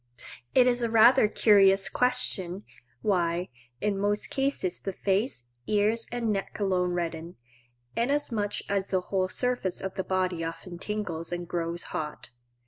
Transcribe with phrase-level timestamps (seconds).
[0.55, 2.63] It is a rather curious question
[3.03, 7.35] why, in most cases the face, ears, and neck alone redden,
[7.95, 12.31] inasmuch as the whole surface of the body often tingles and grows hot.